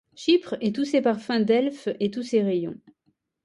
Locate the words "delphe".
1.45-1.89